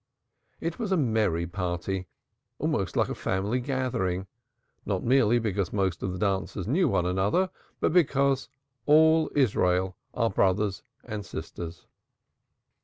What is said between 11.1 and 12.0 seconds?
sisters.